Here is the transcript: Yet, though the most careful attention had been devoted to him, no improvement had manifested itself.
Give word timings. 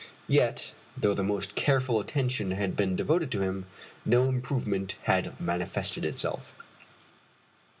Yet, 0.27 0.73
though 0.97 1.13
the 1.13 1.21
most 1.21 1.53
careful 1.55 1.99
attention 1.99 2.49
had 2.49 2.75
been 2.75 2.95
devoted 2.95 3.29
to 3.33 3.41
him, 3.41 3.67
no 4.03 4.23
improvement 4.29 4.95
had 5.03 5.39
manifested 5.39 6.05
itself. 6.05 6.55